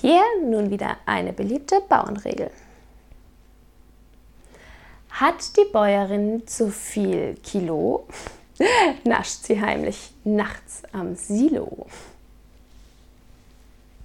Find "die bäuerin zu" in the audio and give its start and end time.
5.56-6.70